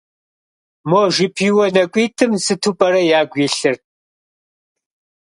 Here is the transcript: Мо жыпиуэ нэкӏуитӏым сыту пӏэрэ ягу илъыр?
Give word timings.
Мо 0.89 1.01
жыпиуэ 1.15 1.65
нэкӏуитӏым 1.75 2.31
сыту 2.43 2.71
пӏэрэ 2.77 3.01
ягу 3.19 3.37
илъыр? 3.45 3.75